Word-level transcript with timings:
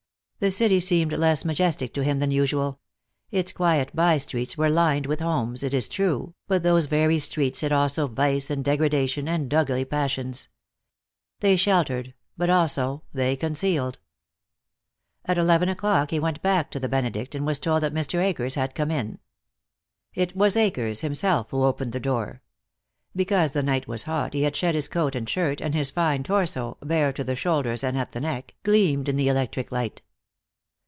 The 0.41 0.49
city 0.49 0.79
seemed 0.79 1.13
less 1.13 1.45
majestic 1.45 1.93
to 1.93 2.03
him 2.03 2.17
than 2.17 2.31
usual; 2.31 2.79
its 3.29 3.51
quiet 3.51 3.95
by 3.95 4.17
streets 4.17 4.57
were 4.57 4.71
lined 4.71 5.05
with 5.05 5.19
homes, 5.19 5.61
it 5.61 5.71
is 5.71 5.87
true, 5.87 6.33
but 6.47 6.63
those 6.63 6.87
very 6.87 7.19
streets 7.19 7.59
hid 7.59 7.71
also 7.71 8.07
vice 8.07 8.49
and 8.49 8.65
degradation, 8.65 9.27
and 9.27 9.53
ugly 9.53 9.85
passions. 9.85 10.49
They 11.41 11.55
sheltered, 11.55 12.15
but 12.39 12.49
also 12.49 13.03
they 13.13 13.35
concealed. 13.35 13.99
At 15.25 15.37
eleven 15.37 15.69
o'clock 15.69 16.09
he 16.09 16.19
went 16.19 16.41
back 16.41 16.71
to 16.71 16.79
the 16.79 16.89
Benedict, 16.89 17.35
and 17.35 17.45
was 17.45 17.59
told 17.59 17.83
that 17.83 17.93
Mr. 17.93 18.19
Akers 18.19 18.55
had 18.55 18.73
come 18.73 18.89
in. 18.89 19.19
It 20.15 20.35
was 20.35 20.57
Akers 20.57 21.01
himself 21.01 21.51
who 21.51 21.61
opened 21.63 21.91
the 21.91 21.99
door. 21.99 22.41
Because 23.15 23.51
the 23.51 23.61
night 23.61 23.87
was 23.87 24.05
hot 24.05 24.33
he 24.33 24.41
had 24.41 24.55
shed 24.55 24.89
coat 24.89 25.13
and 25.13 25.29
shirt, 25.29 25.61
and 25.61 25.75
his 25.75 25.91
fine 25.91 26.23
torso, 26.23 26.79
bare 26.83 27.13
to 27.13 27.23
the 27.23 27.35
shoulders 27.35 27.83
and 27.83 27.95
at 27.95 28.13
the 28.13 28.19
neck, 28.21 28.55
gleamed 28.63 29.07
in 29.07 29.17
the 29.17 29.27
electric 29.27 29.71
light. 29.71 30.01